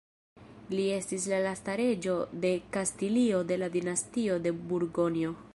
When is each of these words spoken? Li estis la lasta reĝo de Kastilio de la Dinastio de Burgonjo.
Li 0.71 0.85
estis 0.93 1.27
la 1.33 1.41
lasta 1.49 1.75
reĝo 1.83 2.17
de 2.47 2.53
Kastilio 2.79 3.45
de 3.53 3.61
la 3.65 3.73
Dinastio 3.79 4.43
de 4.49 4.59
Burgonjo. 4.65 5.41